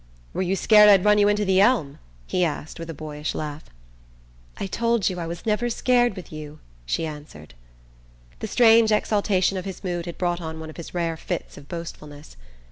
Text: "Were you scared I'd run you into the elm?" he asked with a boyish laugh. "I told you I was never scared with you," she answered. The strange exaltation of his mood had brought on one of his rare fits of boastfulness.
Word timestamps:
"Were 0.33 0.41
you 0.41 0.55
scared 0.55 0.89
I'd 0.89 1.05
run 1.05 1.19
you 1.19 1.27
into 1.27 1.45
the 1.45 1.61
elm?" 1.61 1.99
he 2.25 2.43
asked 2.43 2.79
with 2.79 2.89
a 2.89 2.93
boyish 2.95 3.35
laugh. 3.35 3.65
"I 4.57 4.65
told 4.65 5.07
you 5.11 5.19
I 5.19 5.27
was 5.27 5.45
never 5.45 5.69
scared 5.69 6.15
with 6.15 6.33
you," 6.33 6.57
she 6.87 7.05
answered. 7.05 7.53
The 8.39 8.47
strange 8.47 8.91
exaltation 8.91 9.59
of 9.59 9.65
his 9.65 9.83
mood 9.83 10.07
had 10.07 10.17
brought 10.17 10.41
on 10.41 10.59
one 10.59 10.71
of 10.71 10.77
his 10.77 10.95
rare 10.95 11.17
fits 11.17 11.55
of 11.55 11.67
boastfulness. 11.69 12.35